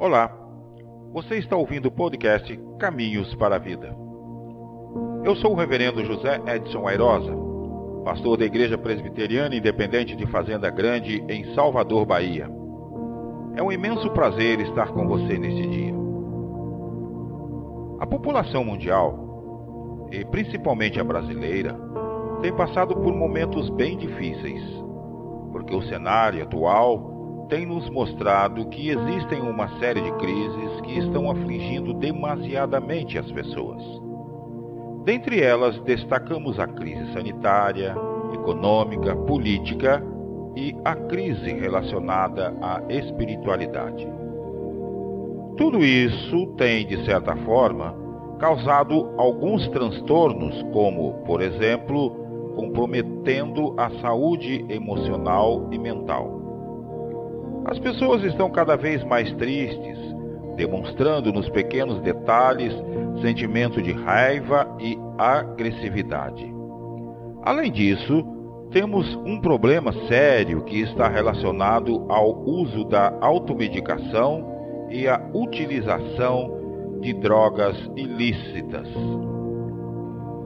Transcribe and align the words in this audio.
Olá, 0.00 0.34
você 1.12 1.36
está 1.36 1.54
ouvindo 1.54 1.88
o 1.88 1.90
podcast 1.90 2.58
Caminhos 2.78 3.34
para 3.34 3.56
a 3.56 3.58
Vida. 3.58 3.94
Eu 5.22 5.36
sou 5.36 5.52
o 5.52 5.54
Reverendo 5.54 6.02
José 6.06 6.40
Edson 6.46 6.88
Airosa, 6.88 7.30
pastor 8.02 8.38
da 8.38 8.46
Igreja 8.46 8.78
Presbiteriana 8.78 9.54
Independente 9.54 10.16
de 10.16 10.26
Fazenda 10.28 10.70
Grande, 10.70 11.22
em 11.28 11.54
Salvador, 11.54 12.06
Bahia. 12.06 12.48
É 13.54 13.62
um 13.62 13.70
imenso 13.70 14.08
prazer 14.12 14.60
estar 14.60 14.90
com 14.90 15.06
você 15.06 15.36
neste 15.36 15.68
dia. 15.68 15.94
A 18.00 18.06
população 18.06 18.64
mundial, 18.64 20.08
e 20.10 20.24
principalmente 20.24 20.98
a 20.98 21.04
brasileira, 21.04 21.78
tem 22.40 22.56
passado 22.56 22.96
por 22.96 23.14
momentos 23.14 23.68
bem 23.68 23.98
difíceis, 23.98 24.62
porque 25.52 25.76
o 25.76 25.82
cenário 25.82 26.42
atual 26.42 27.09
tem 27.50 27.66
nos 27.66 27.90
mostrado 27.90 28.64
que 28.66 28.90
existem 28.90 29.40
uma 29.42 29.68
série 29.80 30.00
de 30.00 30.12
crises 30.12 30.80
que 30.82 30.98
estão 31.00 31.28
afligindo 31.28 31.92
demasiadamente 31.92 33.18
as 33.18 33.30
pessoas. 33.32 33.82
Dentre 35.04 35.42
elas, 35.42 35.78
destacamos 35.80 36.60
a 36.60 36.68
crise 36.68 37.12
sanitária, 37.12 37.96
econômica, 38.32 39.16
política 39.16 40.00
e 40.56 40.74
a 40.84 40.94
crise 40.94 41.52
relacionada 41.52 42.54
à 42.62 42.80
espiritualidade. 42.88 44.06
Tudo 45.56 45.84
isso 45.84 46.46
tem, 46.56 46.86
de 46.86 47.04
certa 47.04 47.34
forma, 47.38 47.94
causado 48.38 49.12
alguns 49.18 49.66
transtornos, 49.68 50.62
como, 50.72 51.14
por 51.24 51.42
exemplo, 51.42 52.10
comprometendo 52.54 53.74
a 53.76 53.90
saúde 54.00 54.64
emocional 54.68 55.68
e 55.72 55.78
mental. 55.78 56.39
As 57.64 57.78
pessoas 57.78 58.24
estão 58.24 58.50
cada 58.50 58.76
vez 58.76 59.04
mais 59.04 59.32
tristes, 59.34 59.98
demonstrando 60.56 61.32
nos 61.32 61.48
pequenos 61.48 62.00
detalhes 62.00 62.74
sentimento 63.20 63.82
de 63.82 63.92
raiva 63.92 64.66
e 64.78 64.98
agressividade. 65.18 66.52
Além 67.42 67.70
disso, 67.70 68.24
temos 68.70 69.14
um 69.26 69.40
problema 69.40 69.92
sério 70.06 70.62
que 70.62 70.80
está 70.80 71.08
relacionado 71.08 72.06
ao 72.08 72.38
uso 72.44 72.84
da 72.84 73.12
automedicação 73.20 74.86
e 74.90 75.06
à 75.08 75.20
utilização 75.34 76.98
de 77.00 77.12
drogas 77.14 77.76
ilícitas. 77.96 78.88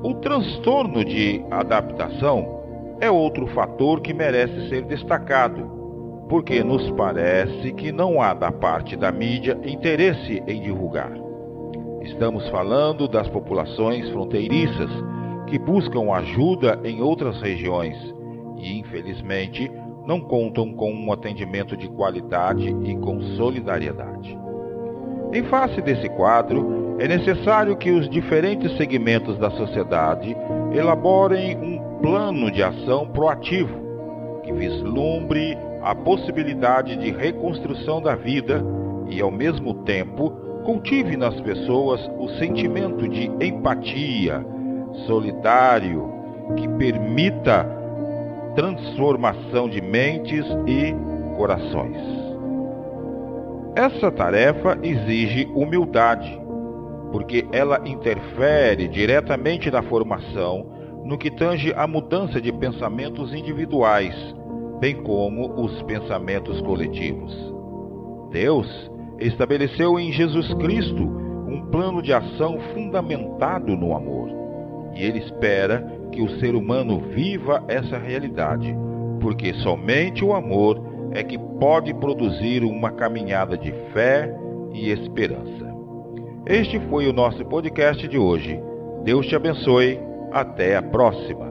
O 0.03 0.15
transtorno 0.15 1.05
de 1.05 1.45
adaptação 1.51 2.97
é 3.01 3.11
outro 3.11 3.47
fator 3.49 4.01
que 4.01 4.13
merece 4.13 4.69
ser 4.69 4.83
destacado 4.83 5.84
porque 6.29 6.63
nos 6.65 6.91
parece 6.93 7.73
que 7.73 7.93
não 7.93 8.21
há 8.21 8.35
da 8.35 8.51
parte 8.51 8.97
da 8.97 9.13
mídia 9.13 9.59
interesse 9.65 10.43
em 10.47 10.63
divulgar. 10.63 11.13
Estamos 12.03 12.49
falando 12.51 13.09
das 13.09 13.29
populações 13.29 14.09
fronteiriças 14.11 14.91
que 15.47 15.59
buscam 15.59 16.13
ajuda 16.13 16.81
em 16.85 17.03
outras 17.03 17.41
regiões 17.41 17.97
e, 18.59 18.79
infelizmente, 18.79 19.71
não 20.07 20.21
contam 20.21 20.73
com 20.73 20.93
um 20.93 21.13
atendimento 21.13 21.77
de 21.77 21.89
qualidade 21.89 22.69
e 22.85 22.97
com 22.97 23.21
solidariedade. 23.37 24.39
Em 25.33 25.43
face 25.45 25.81
desse 25.81 26.09
quadro, 26.11 26.97
é 26.99 27.09
necessário 27.09 27.77
que 27.77 27.91
os 27.91 28.09
diferentes 28.09 28.77
segmentos 28.77 29.37
da 29.39 29.51
sociedade 29.51 30.37
elaborem 30.73 31.57
um 31.57 31.99
plano 32.01 32.51
de 32.51 32.63
ação 32.63 33.09
proativo 33.09 33.83
que 34.45 34.53
vislumbre 34.53 35.57
a 35.85 35.95
possibilidade 35.95 36.97
de 36.97 37.11
reconstrução 37.11 38.01
da 38.01 38.15
vida 38.15 38.65
e, 39.09 39.21
ao 39.21 39.31
mesmo 39.31 39.75
tempo, 39.85 40.31
cultive 40.65 41.15
nas 41.15 41.39
pessoas 41.43 42.01
o 42.19 42.27
sentimento 42.39 43.07
de 43.07 43.31
empatia 43.45 44.45
solidário 45.07 46.11
que 46.57 46.67
permita 46.79 47.67
transformação 48.55 49.69
de 49.69 49.83
mentes 49.83 50.47
e 50.67 50.95
corações. 51.37 51.99
Essa 53.77 54.11
tarefa 54.11 54.79
exige 54.83 55.47
humildade, 55.55 56.41
porque 57.13 57.45
ela 57.53 57.83
interfere 57.85 58.89
diretamente 58.89 59.71
na 59.71 59.83
formação 59.83 60.73
no 61.05 61.19
que 61.19 61.31
tange 61.31 61.75
à 61.75 61.87
mudança 61.87 62.41
de 62.41 62.51
pensamentos 62.51 63.35
individuais 63.35 64.15
bem 64.85 64.97
como 64.97 65.51
os 65.63 65.81
pensamentos 65.85 66.61
coletivos. 66.61 67.35
Deus 68.31 68.69
estabeleceu 69.19 69.99
em 69.99 70.13
Jesus 70.13 70.53
Cristo 70.57 71.03
um 71.49 71.71
plano 71.71 72.03
de 72.03 72.13
ação 72.13 72.59
fundamentado 72.75 73.75
no 73.79 73.97
amor. 73.97 74.29
E 74.95 75.03
Ele 75.03 75.21
espera 75.21 75.91
que 76.13 76.21
o 76.21 76.39
ser 76.39 76.55
humano 76.55 77.01
viva 77.15 77.65
essa 77.67 77.97
realidade, 77.97 78.77
porque 79.23 79.55
somente 79.55 80.23
o 80.23 80.35
amor 80.35 80.79
é 81.13 81.23
que 81.23 81.39
pode 81.59 81.95
produzir 81.95 82.63
uma 82.63 82.91
caminhada 82.91 83.57
de 83.57 83.73
fé 83.95 84.37
e 84.75 84.91
esperança. 84.91 85.65
Este 86.45 86.79
foi 86.91 87.09
o 87.09 87.13
nosso 87.15 87.43
podcast 87.47 88.07
de 88.07 88.19
hoje. 88.19 88.61
Deus 89.03 89.27
te 89.27 89.35
abençoe. 89.35 89.99
Até 90.31 90.77
a 90.77 90.83
próxima. 90.83 91.45